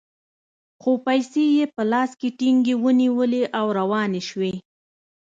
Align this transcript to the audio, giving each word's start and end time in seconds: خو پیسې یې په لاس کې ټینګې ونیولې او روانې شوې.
خو 0.81 0.91
پیسې 1.05 1.43
یې 1.57 1.65
په 1.75 1.83
لاس 1.91 2.11
کې 2.19 2.29
ټینګې 2.39 2.75
ونیولې 2.83 3.43
او 3.59 3.65
روانې 3.79 4.21
شوې. 4.29 4.53